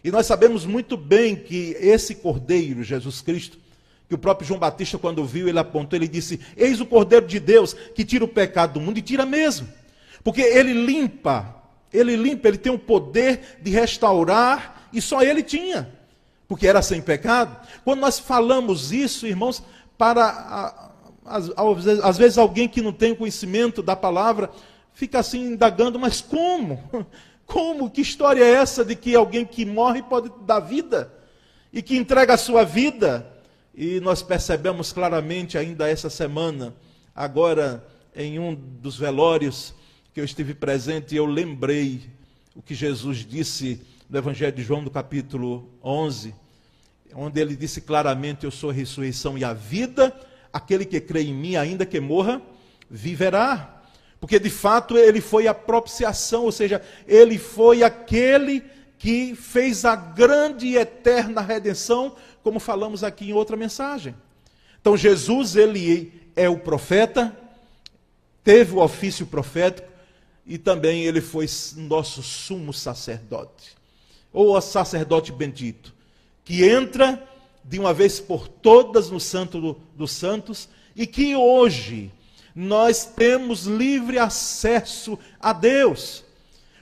E 0.02 0.10
nós 0.10 0.26
sabemos 0.26 0.64
muito 0.64 0.96
bem 0.96 1.36
que 1.36 1.76
esse 1.78 2.14
cordeiro, 2.14 2.82
Jesus 2.82 3.20
Cristo, 3.20 3.58
que 4.08 4.14
o 4.14 4.18
próprio 4.18 4.48
João 4.48 4.58
Batista, 4.58 4.98
quando 4.98 5.24
viu, 5.24 5.46
ele 5.46 5.58
apontou, 5.58 5.96
ele 5.96 6.08
disse: 6.08 6.40
Eis 6.56 6.80
o 6.80 6.86
Cordeiro 6.86 7.26
de 7.26 7.38
Deus 7.38 7.74
que 7.94 8.04
tira 8.04 8.24
o 8.24 8.28
pecado 8.28 8.74
do 8.74 8.80
mundo 8.80 8.98
e 8.98 9.02
tira 9.02 9.24
mesmo. 9.24 9.68
Porque 10.24 10.40
ele 10.40 10.72
limpa, 10.72 11.59
ele 11.92 12.16
limpa, 12.16 12.48
ele 12.48 12.58
tem 12.58 12.72
o 12.72 12.78
poder 12.78 13.58
de 13.62 13.70
restaurar, 13.70 14.88
e 14.92 15.00
só 15.00 15.22
ele 15.22 15.42
tinha, 15.42 15.88
porque 16.48 16.66
era 16.66 16.82
sem 16.82 17.00
pecado. 17.00 17.56
Quando 17.84 18.00
nós 18.00 18.18
falamos 18.18 18.92
isso, 18.92 19.26
irmãos, 19.26 19.62
para 19.96 20.90
às 22.02 22.18
vezes 22.18 22.38
alguém 22.38 22.68
que 22.68 22.82
não 22.82 22.92
tem 22.92 23.14
conhecimento 23.14 23.82
da 23.82 23.94
palavra 23.94 24.50
fica 24.92 25.20
assim 25.20 25.52
indagando, 25.52 25.98
mas 25.98 26.20
como? 26.20 26.82
Como? 27.46 27.90
Que 27.90 28.00
história 28.00 28.44
é 28.44 28.52
essa 28.52 28.84
de 28.84 28.94
que 28.94 29.12
alguém 29.16 29.44
que 29.44 29.64
morre 29.64 30.02
pode 30.02 30.30
dar 30.46 30.60
vida? 30.60 31.12
E 31.72 31.82
que 31.82 31.96
entrega 31.96 32.34
a 32.34 32.38
sua 32.38 32.64
vida 32.64 33.26
e 33.74 33.98
nós 33.98 34.22
percebemos 34.22 34.92
claramente 34.92 35.58
ainda 35.58 35.88
essa 35.88 36.08
semana, 36.08 36.72
agora 37.14 37.84
em 38.14 38.38
um 38.38 38.54
dos 38.54 38.96
velórios 38.96 39.74
que 40.20 40.22
eu 40.22 40.26
estive 40.26 40.52
presente, 40.52 41.16
eu 41.16 41.24
lembrei 41.24 42.02
o 42.54 42.60
que 42.60 42.74
Jesus 42.74 43.24
disse 43.24 43.80
no 44.06 44.18
Evangelho 44.18 44.54
de 44.54 44.62
João, 44.62 44.82
no 44.82 44.90
capítulo 44.90 45.66
11, 45.82 46.34
onde 47.14 47.40
ele 47.40 47.56
disse 47.56 47.80
claramente: 47.80 48.44
Eu 48.44 48.50
sou 48.50 48.68
a 48.68 48.72
ressurreição 48.72 49.38
e 49.38 49.44
a 49.44 49.54
vida, 49.54 50.14
aquele 50.52 50.84
que 50.84 51.00
crê 51.00 51.22
em 51.22 51.32
mim, 51.32 51.56
ainda 51.56 51.86
que 51.86 51.98
morra, 51.98 52.42
viverá. 52.90 53.82
Porque 54.20 54.38
de 54.38 54.50
fato 54.50 54.98
ele 54.98 55.22
foi 55.22 55.48
a 55.48 55.54
propiciação, 55.54 56.44
ou 56.44 56.52
seja, 56.52 56.82
ele 57.08 57.38
foi 57.38 57.82
aquele 57.82 58.62
que 58.98 59.34
fez 59.34 59.86
a 59.86 59.96
grande 59.96 60.66
e 60.66 60.76
eterna 60.76 61.40
redenção 61.40 62.14
como 62.42 62.60
falamos 62.60 63.02
aqui 63.02 63.30
em 63.30 63.32
outra 63.32 63.56
mensagem. 63.56 64.14
Então 64.82 64.98
Jesus, 64.98 65.56
ele 65.56 66.12
é 66.36 66.46
o 66.46 66.58
profeta, 66.58 67.34
teve 68.44 68.74
o 68.74 68.82
ofício 68.82 69.24
profético 69.24 69.89
e 70.50 70.58
também 70.58 71.04
ele 71.04 71.20
foi 71.20 71.46
nosso 71.76 72.24
sumo 72.24 72.72
sacerdote, 72.72 73.76
ou 74.32 74.56
o 74.56 74.60
sacerdote 74.60 75.30
bendito, 75.30 75.94
que 76.44 76.68
entra 76.68 77.24
de 77.62 77.78
uma 77.78 77.94
vez 77.94 78.18
por 78.18 78.48
todas 78.48 79.10
no 79.10 79.20
Santo 79.20 79.60
do, 79.60 79.80
dos 79.94 80.10
Santos 80.10 80.68
e 80.96 81.06
que 81.06 81.36
hoje 81.36 82.10
nós 82.52 83.04
temos 83.04 83.66
livre 83.66 84.18
acesso 84.18 85.16
a 85.38 85.52
Deus. 85.52 86.24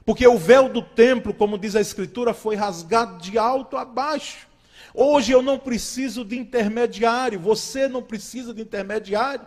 Porque 0.02 0.26
o 0.26 0.38
véu 0.38 0.70
do 0.70 0.80
templo, 0.80 1.34
como 1.34 1.58
diz 1.58 1.76
a 1.76 1.80
Escritura, 1.82 2.32
foi 2.32 2.56
rasgado 2.56 3.20
de 3.20 3.36
alto 3.36 3.76
a 3.76 3.84
baixo. 3.84 4.48
Hoje 4.94 5.32
eu 5.32 5.42
não 5.42 5.58
preciso 5.58 6.24
de 6.24 6.38
intermediário, 6.38 7.38
você 7.38 7.86
não 7.86 8.02
precisa 8.02 8.54
de 8.54 8.62
intermediário. 8.62 9.46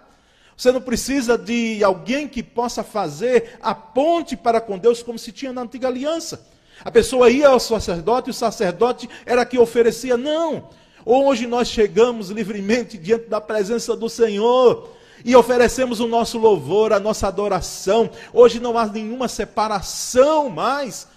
Você 0.61 0.71
não 0.71 0.79
precisa 0.79 1.39
de 1.39 1.83
alguém 1.83 2.27
que 2.27 2.43
possa 2.43 2.83
fazer 2.83 3.57
a 3.63 3.73
ponte 3.73 4.37
para 4.37 4.61
com 4.61 4.77
Deus 4.77 5.01
como 5.01 5.17
se 5.17 5.31
tinha 5.31 5.51
na 5.51 5.63
antiga 5.63 5.87
aliança. 5.87 6.47
A 6.85 6.91
pessoa 6.91 7.31
ia 7.31 7.47
ao 7.47 7.59
sacerdote 7.59 8.29
o 8.29 8.33
sacerdote 8.33 9.09
era 9.25 9.43
que 9.43 9.57
oferecia. 9.57 10.15
Não. 10.15 10.69
Hoje 11.03 11.47
nós 11.47 11.67
chegamos 11.67 12.29
livremente 12.29 12.95
diante 12.95 13.27
da 13.27 13.41
presença 13.41 13.95
do 13.95 14.07
Senhor 14.07 14.91
e 15.25 15.35
oferecemos 15.35 15.99
o 15.99 16.07
nosso 16.07 16.37
louvor, 16.37 16.93
a 16.93 16.99
nossa 16.99 17.27
adoração. 17.27 18.07
Hoje 18.31 18.59
não 18.59 18.77
há 18.77 18.85
nenhuma 18.85 19.27
separação 19.27 20.47
mais 20.47 21.07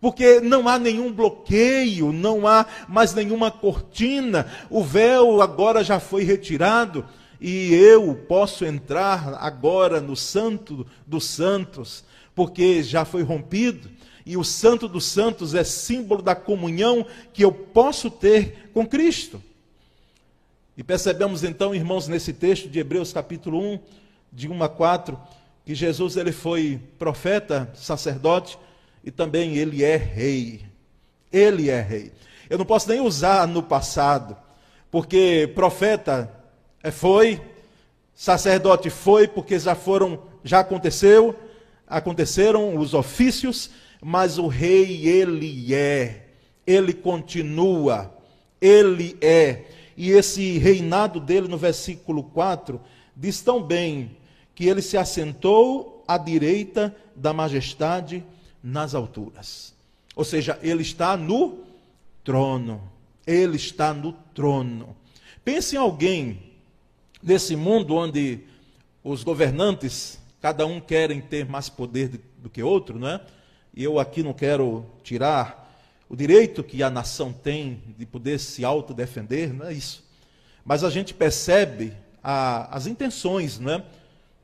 porque 0.00 0.40
não 0.40 0.66
há 0.66 0.78
nenhum 0.78 1.12
bloqueio, 1.12 2.10
não 2.10 2.46
há 2.46 2.64
mais 2.88 3.12
nenhuma 3.12 3.50
cortina, 3.50 4.50
o 4.70 4.82
véu 4.82 5.42
agora 5.42 5.84
já 5.84 6.00
foi 6.00 6.24
retirado 6.24 7.04
e 7.40 7.74
eu 7.74 8.14
posso 8.14 8.64
entrar 8.64 9.34
agora 9.40 10.00
no 10.00 10.16
Santo 10.16 10.86
dos 11.06 11.24
Santos, 11.24 12.04
porque 12.34 12.82
já 12.82 13.04
foi 13.04 13.22
rompido. 13.22 13.90
E 14.26 14.36
o 14.36 14.44
Santo 14.44 14.88
dos 14.88 15.04
Santos 15.04 15.54
é 15.54 15.62
símbolo 15.62 16.22
da 16.22 16.34
comunhão 16.34 17.06
que 17.32 17.44
eu 17.44 17.52
posso 17.52 18.10
ter 18.10 18.70
com 18.72 18.86
Cristo. 18.86 19.42
E 20.76 20.82
percebemos 20.82 21.44
então, 21.44 21.74
irmãos, 21.74 22.08
nesse 22.08 22.32
texto 22.32 22.68
de 22.68 22.78
Hebreus 22.78 23.12
capítulo 23.12 23.60
1, 23.60 23.78
de 24.32 24.48
1 24.48 24.62
a 24.62 24.68
4, 24.68 25.18
que 25.64 25.74
Jesus 25.74 26.16
ele 26.16 26.32
foi 26.32 26.80
profeta, 26.98 27.70
sacerdote, 27.74 28.58
e 29.04 29.10
também 29.10 29.56
ele 29.56 29.84
é 29.84 29.96
rei. 29.96 30.62
Ele 31.30 31.70
é 31.70 31.80
rei. 31.80 32.12
Eu 32.48 32.58
não 32.58 32.64
posso 32.64 32.88
nem 32.88 33.00
usar 33.00 33.46
no 33.46 33.62
passado, 33.62 34.36
porque 34.90 35.50
profeta 35.54 36.30
foi, 36.90 37.40
sacerdote 38.14 38.90
foi, 38.90 39.26
porque 39.26 39.58
já 39.58 39.74
foram, 39.74 40.22
já 40.42 40.60
aconteceu, 40.60 41.34
aconteceram 41.86 42.76
os 42.76 42.94
ofícios, 42.94 43.70
mas 44.02 44.38
o 44.38 44.46
rei 44.46 45.06
ele 45.06 45.74
é, 45.74 46.26
ele 46.66 46.92
continua, 46.92 48.14
ele 48.60 49.16
é. 49.20 49.64
E 49.96 50.10
esse 50.10 50.58
reinado 50.58 51.20
dele 51.20 51.48
no 51.48 51.56
versículo 51.56 52.22
4 52.24 52.80
diz 53.16 53.40
tão 53.40 53.62
bem 53.62 54.16
que 54.54 54.66
ele 54.66 54.82
se 54.82 54.96
assentou 54.96 56.04
à 56.06 56.18
direita 56.18 56.94
da 57.14 57.32
majestade 57.32 58.24
nas 58.62 58.94
alturas. 58.94 59.74
Ou 60.16 60.24
seja, 60.24 60.58
ele 60.62 60.82
está 60.82 61.16
no 61.16 61.58
trono. 62.22 62.80
Ele 63.26 63.56
está 63.56 63.92
no 63.92 64.12
trono. 64.34 64.96
Pense 65.44 65.76
em 65.76 65.78
alguém 65.78 66.53
nesse 67.24 67.56
mundo 67.56 67.94
onde 67.94 68.40
os 69.02 69.24
governantes, 69.24 70.18
cada 70.40 70.66
um 70.66 70.80
querem 70.80 71.20
ter 71.20 71.46
mais 71.46 71.68
poder 71.68 72.20
do 72.38 72.50
que 72.50 72.62
outro, 72.62 72.98
não 72.98 73.08
é? 73.08 73.20
E 73.74 73.82
eu 73.82 73.98
aqui 73.98 74.22
não 74.22 74.32
quero 74.32 74.84
tirar 75.02 75.64
o 76.08 76.14
direito 76.14 76.62
que 76.62 76.82
a 76.82 76.90
nação 76.90 77.32
tem 77.32 77.82
de 77.98 78.04
poder 78.04 78.38
se 78.38 78.64
autodefender, 78.64 79.52
não 79.52 79.66
é 79.66 79.72
isso. 79.72 80.04
Mas 80.64 80.84
a 80.84 80.90
gente 80.90 81.14
percebe 81.14 81.92
a, 82.22 82.74
as 82.76 82.86
intenções 82.86 83.58
não 83.58 83.72
é? 83.72 83.84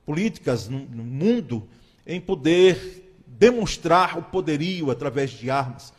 políticas 0.05 0.69
no, 0.69 0.81
no 0.81 1.05
mundo 1.05 1.69
em 2.07 2.21
poder 2.21 3.15
demonstrar 3.27 4.19
o 4.19 4.23
poderio 4.23 4.91
através 4.91 5.31
de 5.31 5.51
armas. 5.51 5.93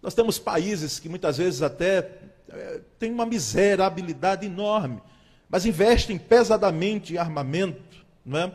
Nós 0.00 0.14
temos 0.14 0.38
países 0.38 0.98
que 0.98 1.08
muitas 1.08 1.38
vezes 1.38 1.60
até 1.60 2.18
é, 2.48 2.80
têm 2.98 3.12
uma 3.12 3.26
miserabilidade 3.26 4.46
enorme, 4.46 5.00
mas 5.50 5.66
investem 5.66 6.16
pesadamente 6.16 7.14
em 7.14 7.16
armamento, 7.16 8.06
não 8.24 8.38
é? 8.38 8.52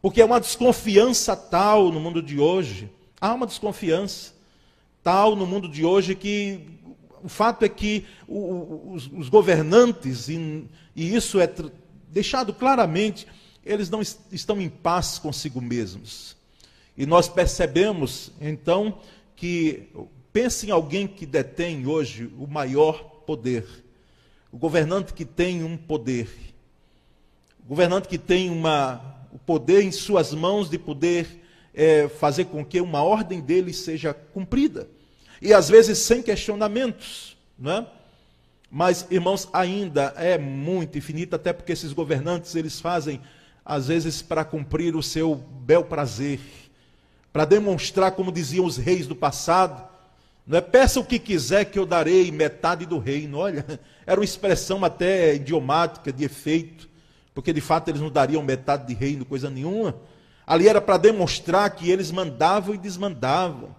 porque 0.00 0.20
é 0.20 0.24
uma 0.24 0.38
desconfiança 0.38 1.34
tal 1.34 1.90
no 1.90 1.98
mundo 1.98 2.22
de 2.22 2.38
hoje. 2.38 2.88
Há 3.20 3.34
uma 3.34 3.44
desconfiança 3.44 4.32
tal 5.02 5.34
no 5.34 5.44
mundo 5.44 5.68
de 5.68 5.84
hoje 5.84 6.14
que 6.14 6.60
o 7.24 7.28
fato 7.28 7.64
é 7.64 7.68
que 7.68 8.06
os, 8.28 9.28
governantes, 9.28 10.28
e, 10.28 10.68
isso 10.94 11.40
é 11.40 11.52
deixado 12.08 12.54
claramente, 12.54 13.26
eles 13.64 13.90
não 13.90 14.00
est 14.00 14.16
estão 14.30 14.60
em 14.60 14.68
paz 14.68 15.18
consigo 15.18 15.60
mesmos. 15.60 16.36
E 16.96 17.04
nós 17.04 17.28
percebemos, 17.28 18.30
então, 18.40 19.00
que 19.34 19.88
pense 20.32 20.68
em 20.68 20.70
alguém 20.70 21.08
que 21.08 21.26
detém 21.26 21.84
hoje 21.84 22.30
o 22.38 22.46
maior 22.46 23.02
poder. 23.26 23.85
O 24.56 24.58
governante 24.58 25.12
que 25.12 25.26
tem 25.26 25.62
um 25.62 25.76
poder. 25.76 26.30
O 27.62 27.68
governante 27.68 28.08
que 28.08 28.16
tem 28.16 28.48
uma, 28.48 29.02
o 29.30 29.38
poder 29.38 29.82
em 29.82 29.92
suas 29.92 30.32
mãos 30.32 30.70
de 30.70 30.78
poder 30.78 31.44
é, 31.74 32.08
fazer 32.08 32.46
com 32.46 32.64
que 32.64 32.80
uma 32.80 33.02
ordem 33.02 33.38
dele 33.38 33.70
seja 33.74 34.14
cumprida 34.14 34.88
e 35.42 35.52
às 35.52 35.68
vezes 35.68 35.98
sem 35.98 36.22
questionamentos, 36.22 37.36
não 37.58 37.70
é? 37.70 37.86
Mas, 38.70 39.06
irmãos, 39.10 39.46
ainda 39.52 40.14
é 40.16 40.38
muito 40.38 40.96
infinito, 40.96 41.36
até 41.36 41.52
porque 41.52 41.72
esses 41.72 41.92
governantes 41.92 42.54
eles 42.54 42.80
fazem, 42.80 43.20
às 43.62 43.88
vezes, 43.88 44.22
para 44.22 44.42
cumprir 44.42 44.96
o 44.96 45.02
seu 45.02 45.34
bel 45.34 45.84
prazer, 45.84 46.40
para 47.30 47.44
demonstrar, 47.44 48.12
como 48.12 48.32
diziam 48.32 48.64
os 48.64 48.78
reis 48.78 49.06
do 49.06 49.14
passado, 49.14 49.86
não 50.46 50.58
é? 50.58 50.60
Peça 50.60 51.00
o 51.00 51.04
que 51.04 51.18
quiser 51.18 51.64
que 51.64 51.78
eu 51.78 51.84
darei 51.84 52.30
metade 52.30 52.86
do 52.86 52.98
reino. 52.98 53.38
Olha, 53.38 53.64
era 54.06 54.20
uma 54.20 54.24
expressão 54.24 54.84
até 54.84 55.34
idiomática, 55.34 56.12
de 56.12 56.24
efeito, 56.24 56.88
porque 57.34 57.52
de 57.52 57.60
fato 57.60 57.88
eles 57.88 58.00
não 58.00 58.10
dariam 58.10 58.42
metade 58.42 58.86
de 58.86 58.94
reino, 58.94 59.24
coisa 59.24 59.50
nenhuma. 59.50 59.96
Ali 60.46 60.68
era 60.68 60.80
para 60.80 60.96
demonstrar 60.96 61.68
que 61.70 61.90
eles 61.90 62.12
mandavam 62.12 62.74
e 62.74 62.78
desmandavam. 62.78 63.74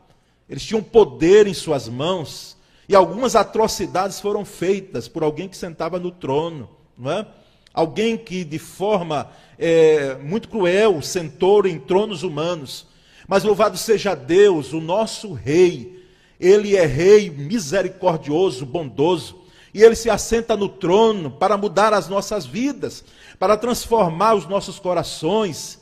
Eles 0.50 0.64
tinham 0.64 0.84
poder 0.84 1.48
em 1.48 1.54
suas 1.54 1.88
mãos. 1.88 2.58
E 2.90 2.96
algumas 2.96 3.36
atrocidades 3.36 4.20
foram 4.20 4.44
feitas 4.44 5.08
por 5.08 5.24
alguém 5.24 5.48
que 5.48 5.58
sentava 5.58 6.00
no 6.00 6.12
trono, 6.12 6.70
não 6.98 7.12
é? 7.12 7.26
Alguém 7.74 8.18
que 8.18 8.44
de 8.44 8.58
forma 8.58 9.30
é, 9.58 10.16
muito 10.16 10.50
cruel 10.50 11.02
sentou 11.02 11.66
em 11.66 11.80
tronos 11.80 12.24
humanos. 12.24 12.88
Mas 13.28 13.44
louvado 13.44 13.78
seja 13.78 14.16
Deus, 14.16 14.74
o 14.74 14.82
nosso 14.82 15.34
rei. 15.34 16.07
Ele 16.40 16.76
é 16.76 16.86
rei 16.86 17.30
misericordioso, 17.30 18.66
bondoso. 18.66 19.44
E 19.74 19.84
ele 19.84 19.96
se 19.96 20.10
assenta 20.10 20.56
no 20.56 20.70
trono 20.70 21.32
para 21.32 21.58
mudar 21.58 21.94
as 21.94 22.08
nossas 22.08 22.46
vidas, 22.46 23.04
para 23.38 23.58
transformar 23.58 24.34
os 24.34 24.48
nossos 24.48 24.80
corações 24.80 25.80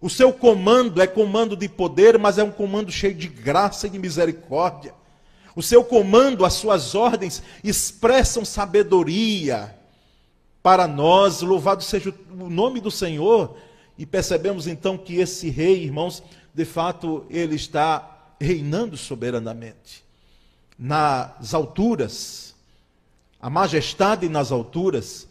o 0.00 0.08
seu 0.08 0.32
comando 0.32 1.02
é 1.02 1.06
comando 1.06 1.54
de 1.54 1.68
poder, 1.68 2.18
mas 2.18 2.38
é 2.38 2.42
um 2.42 2.50
comando 2.50 2.90
cheio 2.90 3.14
de 3.14 3.28
graça 3.28 3.86
e 3.86 3.90
de 3.90 3.98
misericórdia. 3.98 4.94
O 5.54 5.62
seu 5.62 5.84
comando, 5.84 6.44
as 6.44 6.54
suas 6.54 6.94
ordens 6.94 7.42
expressam 7.62 8.42
sabedoria 8.42 9.76
para 10.62 10.88
nós. 10.88 11.42
Louvado 11.42 11.84
seja 11.84 12.14
o 12.30 12.48
nome 12.48 12.80
do 12.80 12.90
Senhor. 12.90 13.56
E 13.98 14.06
percebemos 14.06 14.66
então 14.66 14.96
que 14.96 15.16
esse 15.16 15.50
rei, 15.50 15.84
irmãos, 15.84 16.22
de 16.54 16.64
fato, 16.64 17.26
ele 17.28 17.56
está 17.56 18.19
reinando 18.40 18.96
soberanamente. 18.96 20.02
Nas 20.78 21.52
alturas, 21.52 22.54
a 23.40 23.50
majestade 23.50 24.28
nas 24.28 24.50
alturas, 24.50 25.28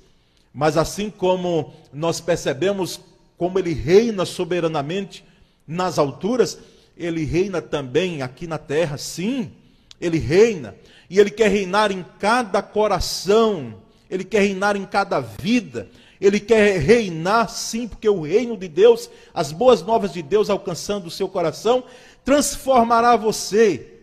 mas 0.53 0.77
assim 0.77 1.09
como 1.09 1.73
nós 1.91 2.21
percebemos 2.21 2.99
como 3.37 3.57
ele 3.57 3.73
reina 3.73 4.25
soberanamente 4.25 5.23
nas 5.65 5.97
alturas, 5.97 6.59
ele 6.97 7.23
reina 7.23 7.61
também 7.61 8.21
aqui 8.21 8.45
na 8.45 8.57
terra, 8.57 8.97
sim, 8.97 9.51
ele 9.99 10.19
reina, 10.19 10.75
e 11.09 11.19
ele 11.19 11.29
quer 11.29 11.49
reinar 11.49 11.91
em 11.91 12.05
cada 12.19 12.61
coração, 12.61 13.75
ele 14.09 14.23
quer 14.23 14.41
reinar 14.41 14.75
em 14.75 14.85
cada 14.85 15.19
vida, 15.19 15.87
ele 16.19 16.39
quer 16.39 16.79
reinar 16.79 17.49
sim, 17.49 17.87
porque 17.87 18.09
o 18.09 18.21
reino 18.21 18.57
de 18.57 18.67
Deus, 18.67 19.09
as 19.33 19.51
boas 19.51 19.81
novas 19.81 20.11
de 20.11 20.21
Deus 20.21 20.49
alcançando 20.49 21.07
o 21.07 21.11
seu 21.11 21.29
coração, 21.29 21.83
transformará 22.23 23.15
você, 23.15 23.99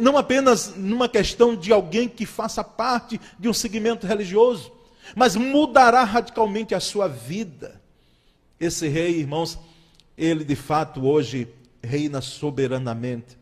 não 0.00 0.16
apenas 0.16 0.74
numa 0.76 1.08
questão 1.08 1.54
de 1.54 1.72
alguém 1.72 2.08
que 2.08 2.26
faça 2.26 2.64
parte 2.64 3.20
de 3.38 3.48
um 3.48 3.52
segmento 3.52 4.06
religioso, 4.06 4.72
mas 5.14 5.36
mudará 5.36 6.04
radicalmente 6.04 6.74
a 6.74 6.80
sua 6.80 7.06
vida. 7.08 7.80
Esse 8.58 8.88
rei, 8.88 9.20
irmãos, 9.20 9.58
ele 10.16 10.44
de 10.44 10.56
fato 10.56 11.06
hoje 11.06 11.48
reina 11.82 12.20
soberanamente. 12.20 13.38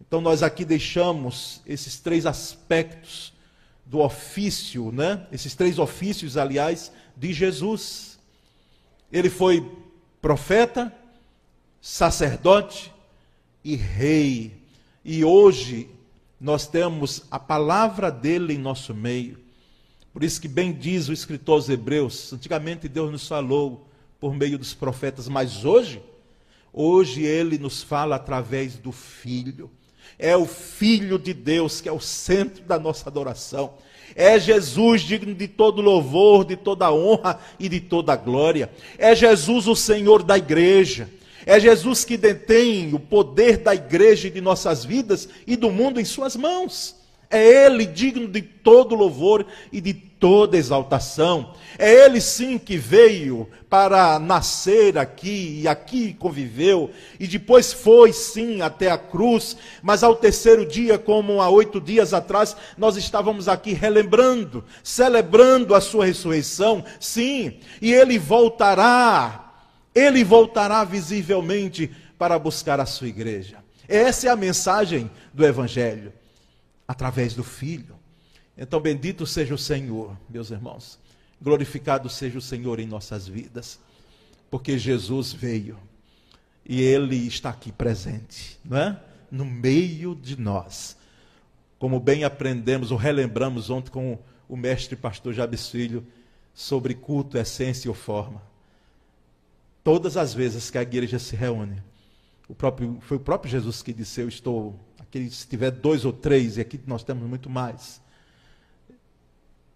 Então 0.00 0.20
nós 0.20 0.42
aqui 0.42 0.64
deixamos 0.64 1.60
esses 1.66 2.00
três 2.00 2.24
aspectos 2.24 3.32
do 3.84 4.00
ofício, 4.00 4.90
né? 4.90 5.26
Esses 5.30 5.54
três 5.54 5.78
ofícios, 5.78 6.36
aliás, 6.36 6.90
de 7.14 7.32
Jesus. 7.32 8.18
Ele 9.12 9.28
foi 9.28 9.70
profeta, 10.22 10.92
sacerdote 11.80 12.93
e 13.64 13.74
rei. 13.74 14.52
E 15.04 15.24
hoje 15.24 15.88
nós 16.40 16.66
temos 16.66 17.24
a 17.30 17.38
palavra 17.38 18.10
dele 18.10 18.54
em 18.54 18.58
nosso 18.58 18.94
meio. 18.94 19.38
Por 20.12 20.22
isso 20.22 20.40
que 20.40 20.46
bem 20.46 20.72
diz 20.72 21.08
o 21.08 21.12
escritor 21.12 21.54
aos 21.54 21.68
Hebreus, 21.68 22.32
antigamente 22.32 22.86
Deus 22.88 23.10
nos 23.10 23.26
falou 23.26 23.88
por 24.20 24.34
meio 24.34 24.58
dos 24.58 24.72
profetas, 24.72 25.28
mas 25.28 25.64
hoje, 25.64 26.00
hoje 26.72 27.22
ele 27.22 27.58
nos 27.58 27.82
fala 27.82 28.16
através 28.16 28.76
do 28.76 28.92
Filho. 28.92 29.70
É 30.18 30.36
o 30.36 30.46
Filho 30.46 31.18
de 31.18 31.34
Deus 31.34 31.80
que 31.80 31.88
é 31.88 31.92
o 31.92 32.00
centro 32.00 32.62
da 32.64 32.78
nossa 32.78 33.08
adoração. 33.08 33.74
É 34.14 34.38
Jesus 34.38 35.02
digno 35.02 35.34
de 35.34 35.48
todo 35.48 35.82
louvor, 35.82 36.44
de 36.44 36.56
toda 36.56 36.92
honra 36.92 37.40
e 37.58 37.68
de 37.68 37.80
toda 37.80 38.14
glória. 38.14 38.70
É 38.96 39.14
Jesus 39.16 39.66
o 39.66 39.74
Senhor 39.74 40.22
da 40.22 40.38
igreja. 40.38 41.08
É 41.46 41.60
Jesus 41.60 42.04
que 42.04 42.16
detém 42.16 42.94
o 42.94 42.98
poder 42.98 43.58
da 43.58 43.74
igreja 43.74 44.28
e 44.28 44.30
de 44.30 44.40
nossas 44.40 44.84
vidas 44.84 45.28
e 45.46 45.56
do 45.56 45.70
mundo 45.70 46.00
em 46.00 46.04
suas 46.04 46.36
mãos. 46.36 46.96
É 47.30 47.66
Ele 47.66 47.84
digno 47.84 48.28
de 48.28 48.42
todo 48.42 48.94
louvor 48.94 49.44
e 49.72 49.80
de 49.80 49.92
toda 49.92 50.56
exaltação. 50.56 51.52
É 51.78 52.06
Ele 52.06 52.20
sim 52.20 52.58
que 52.58 52.76
veio 52.76 53.48
para 53.68 54.20
nascer 54.20 54.96
aqui 54.96 55.60
e 55.62 55.66
aqui 55.66 56.14
conviveu, 56.14 56.92
e 57.18 57.26
depois 57.26 57.72
foi 57.72 58.12
sim 58.12 58.62
até 58.62 58.88
a 58.88 58.96
cruz, 58.96 59.56
mas 59.82 60.04
ao 60.04 60.14
terceiro 60.14 60.64
dia, 60.64 60.96
como 60.96 61.42
há 61.42 61.48
oito 61.50 61.80
dias 61.80 62.14
atrás, 62.14 62.56
nós 62.78 62.96
estávamos 62.96 63.48
aqui 63.48 63.72
relembrando, 63.72 64.64
celebrando 64.80 65.74
a 65.74 65.80
sua 65.80 66.06
ressurreição, 66.06 66.84
sim, 67.00 67.58
e 67.82 67.92
Ele 67.92 68.16
voltará, 68.16 69.43
Ele 69.94 70.24
voltará 70.24 70.82
visivelmente 70.84 71.90
para 72.18 72.38
buscar 72.38 72.80
a 72.80 72.86
sua 72.86 73.08
igreja. 73.08 73.58
Essa 73.86 74.28
é 74.28 74.30
a 74.30 74.36
mensagem 74.36 75.10
do 75.32 75.44
Evangelho 75.44 76.12
através 76.86 77.34
do 77.34 77.44
Filho. 77.44 77.96
Então, 78.56 78.80
bendito 78.80 79.26
seja 79.26 79.54
o 79.54 79.58
Senhor, 79.58 80.16
meus 80.28 80.50
irmãos. 80.50 80.98
Glorificado 81.40 82.08
seja 82.08 82.38
o 82.38 82.42
Senhor 82.42 82.80
em 82.80 82.86
nossas 82.86 83.28
vidas, 83.28 83.78
porque 84.50 84.78
Jesus 84.78 85.32
veio 85.32 85.76
e 86.64 86.80
Ele 86.80 87.16
está 87.26 87.50
aqui 87.50 87.70
presente, 87.70 88.58
não 88.64 88.78
é? 88.78 89.00
No 89.30 89.44
meio 89.44 90.14
de 90.14 90.40
nós. 90.40 90.96
Como 91.78 92.00
bem 92.00 92.24
aprendemos 92.24 92.90
ou 92.90 92.96
relembramos 92.96 93.68
ontem 93.68 93.90
com 93.90 94.18
o 94.48 94.56
mestre 94.56 94.96
pastor 94.96 95.34
Jabes 95.34 95.68
Filho 95.68 96.06
sobre 96.54 96.94
culto, 96.94 97.36
essência 97.36 97.90
ou 97.90 97.94
forma. 97.94 98.40
Todas 99.84 100.16
as 100.16 100.32
vezes 100.32 100.70
que 100.70 100.78
a 100.78 100.82
igreja 100.82 101.18
se 101.18 101.36
reúne, 101.36 101.80
o 102.48 102.54
próprio, 102.54 102.98
foi 103.02 103.18
o 103.18 103.20
próprio 103.20 103.50
Jesus 103.50 103.82
que 103.82 103.92
disse: 103.92 104.20
Eu 104.20 104.28
estou 104.28 104.80
que 105.10 105.30
se 105.30 105.46
tiver 105.46 105.70
dois 105.70 106.04
ou 106.04 106.12
três, 106.12 106.56
e 106.56 106.60
aqui 106.60 106.80
nós 106.88 107.04
temos 107.04 107.28
muito 107.28 107.48
mais, 107.48 108.00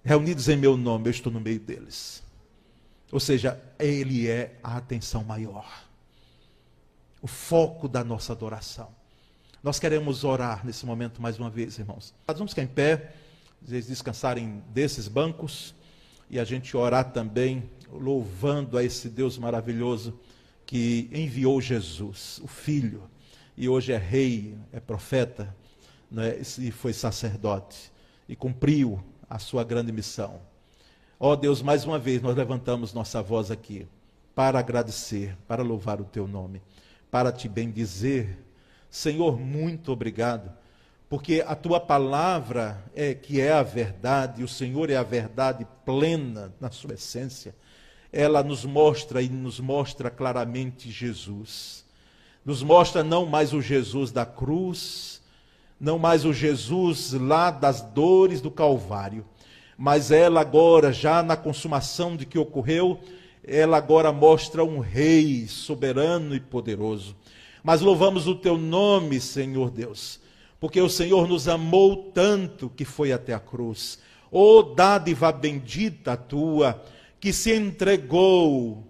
reunidos 0.03 0.49
em 0.49 0.57
meu 0.57 0.77
nome, 0.77 1.07
eu 1.07 1.12
estou 1.12 1.33
no 1.33 1.40
meio 1.40 1.61
deles. 1.61 2.25
Ou 3.12 3.21
seja, 3.21 3.62
Ele 3.79 4.27
é 4.27 4.59
a 4.64 4.77
atenção 4.77 5.23
maior, 5.23 5.85
o 7.23 7.29
foco 7.29 7.87
da 7.87 8.03
nossa 8.03 8.33
adoração. 8.33 8.88
Nós 9.62 9.79
queremos 9.79 10.25
orar 10.25 10.66
nesse 10.66 10.85
momento 10.85 11.23
mais 11.23 11.38
uma 11.38 11.49
vez, 11.49 11.79
irmãos. 11.79 12.12
Nós 12.27 12.37
vamos 12.37 12.51
ficar 12.51 12.62
em 12.62 12.66
pé, 12.66 13.14
vocês 13.62 13.87
descansarem 13.87 14.61
desses 14.71 15.07
bancos 15.07 15.73
e 16.31 16.38
a 16.38 16.45
gente 16.45 16.77
orar 16.77 17.12
também, 17.12 17.69
louvando 17.91 18.77
a 18.77 18.85
esse 18.85 19.09
Deus 19.09 19.38
maravilhoso 19.38 20.19
que 20.67 21.09
enviou 21.12 21.61
Jesus, 21.61 22.41
o 22.43 22.47
Filho 22.47 23.03
e 23.57 23.69
hoje 23.69 23.93
é 23.93 23.99
rei, 23.99 24.57
é 24.73 24.79
profeta, 24.79 25.53
né, 26.09 26.41
e 26.59 26.71
foi 26.71 26.93
sacerdote, 26.93 27.91
e 28.29 28.37
cumpriu 28.37 29.03
a 29.29 29.38
sua 29.41 29.64
grande 29.64 29.91
missão. 29.91 30.41
Ó 31.19 31.33
oh 31.33 31.37
Deus, 31.37 31.61
mais 31.61 31.85
uma 31.85 31.99
vez 31.99 32.23
nós 32.23 32.37
levantamos 32.37 32.95
nossa 32.95 33.21
voz 33.21 33.51
aqui 33.51 33.88
para 34.33 34.61
agradecer, 34.61 35.37
para 35.49 35.64
louvar 35.64 36.01
o 36.01 36.05
teu 36.05 36.29
nome, 36.29 36.62
para 37.11 37.33
te 37.33 37.49
bendizer. 37.49 38.38
Senhor, 38.88 39.37
muito 39.41 39.91
obrigado, 39.91 40.53
porque 41.09 41.42
a 41.47 41.55
tua 41.55 41.81
palavra 41.81 42.85
é 42.94 43.14
que 43.14 43.40
é 43.40 43.53
a 43.53 43.62
verdade, 43.62 44.44
o 44.44 44.49
Senhor 44.49 44.90
é 44.90 44.97
a 44.97 45.03
verdade 45.03 45.66
plena 45.85 46.53
na 46.61 46.71
sua 46.71 46.94
essência. 46.94 47.55
Ela 48.12 48.42
nos 48.42 48.64
mostra 48.64 49.23
e 49.23 49.29
nos 49.29 49.59
mostra 49.59 50.11
claramente 50.11 50.90
Jesus. 50.90 51.85
Nos 52.44 52.62
mostra 52.62 53.03
não 53.03 53.25
mais 53.25 53.53
o 53.53 53.62
Jesus 53.62 54.11
da 54.11 54.27
cruz, 54.27 55.23
não 55.81 55.99
mais 55.99 56.25
o 56.25 56.33
Jesus 56.33 57.12
lá 57.12 57.51
das 57.51 57.81
dores 57.81 58.40
do 58.40 58.51
Calvário, 58.51 59.25
mas 59.77 60.11
ela 60.11 60.40
agora, 60.40 60.92
já 60.92 61.23
na 61.23 61.37
consumação 61.37 62.16
de 62.16 62.27
que 62.27 62.38
ocorreu, 62.38 63.01
ela 63.44 63.77
agora 63.77 64.12
mostra 64.12 64.64
um 64.64 64.79
rei 64.79 65.47
soberano 65.47 66.35
e 66.35 66.40
poderoso. 66.40 67.16
Mas 67.62 67.81
louvamos 67.81 68.27
o 68.27 68.35
teu 68.35 68.59
nome, 68.59 69.21
Senhor 69.21 69.71
Deus, 69.71 70.21
porque 70.61 70.81
o 70.81 70.88
Senhor 70.88 71.29
nos 71.29 71.49
amou 71.49 72.11
tanto 72.12 72.68
que 72.68 72.85
foi 72.85 73.12
até 73.12 73.33
a 73.33 73.40
cruz. 73.40 73.99
Ô 74.31 74.59
oh, 74.59 74.62
dádiva 74.62 75.33
bendita 75.33 76.16
tua, 76.16 76.83
que 77.21 77.33
se 77.33 77.55
entregou 77.55 78.87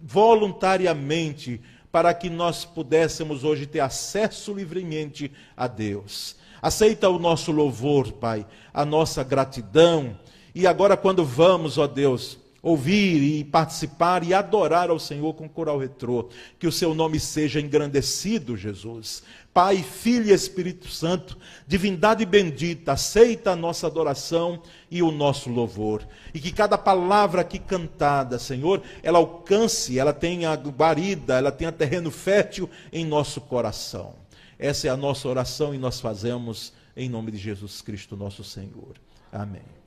voluntariamente 0.00 1.60
para 1.90 2.12
que 2.14 2.28
nós 2.30 2.64
pudéssemos 2.64 3.44
hoje 3.44 3.66
ter 3.66 3.80
acesso 3.80 4.52
livremente 4.52 5.32
a 5.56 5.66
Deus. 5.66 6.36
Aceita 6.60 7.08
o 7.08 7.18
nosso 7.18 7.52
louvor, 7.52 8.12
Pai, 8.12 8.46
a 8.72 8.84
nossa 8.84 9.22
gratidão. 9.22 10.18
E 10.54 10.66
agora, 10.66 10.96
quando 10.96 11.24
vamos, 11.24 11.78
ó 11.78 11.86
Deus, 11.86 12.38
ouvir 12.62 13.22
e 13.22 13.44
participar 13.44 14.22
e 14.24 14.34
adorar 14.34 14.90
ao 14.90 14.98
Senhor 14.98 15.34
com 15.34 15.48
coral 15.48 15.78
retrô. 15.78 16.28
Que 16.58 16.66
o 16.66 16.72
seu 16.72 16.94
nome 16.94 17.20
seja 17.20 17.60
engrandecido, 17.60 18.56
Jesus. 18.56 19.22
Pai, 19.52 19.82
Filho 19.82 20.28
e 20.28 20.32
Espírito 20.32 20.88
Santo, 20.88 21.36
divindade 21.66 22.24
bendita, 22.24 22.92
aceita 22.92 23.52
a 23.52 23.56
nossa 23.56 23.86
adoração 23.86 24.62
e 24.90 25.02
o 25.02 25.10
nosso 25.10 25.50
louvor. 25.50 26.06
E 26.32 26.40
que 26.40 26.52
cada 26.52 26.78
palavra 26.78 27.40
aqui 27.40 27.58
cantada, 27.58 28.38
Senhor, 28.38 28.82
ela 29.02 29.18
alcance, 29.18 29.98
ela 29.98 30.12
tenha 30.12 30.54
guarida, 30.54 31.38
ela 31.38 31.50
tenha 31.50 31.72
terreno 31.72 32.10
fértil 32.10 32.70
em 32.92 33.04
nosso 33.04 33.40
coração. 33.40 34.14
Essa 34.58 34.88
é 34.88 34.90
a 34.90 34.96
nossa 34.96 35.28
oração 35.28 35.74
e 35.74 35.78
nós 35.78 36.00
fazemos 36.00 36.72
em 36.96 37.08
nome 37.08 37.30
de 37.30 37.38
Jesus 37.38 37.80
Cristo, 37.80 38.16
nosso 38.16 38.42
Senhor. 38.42 38.94
Amém. 39.32 39.77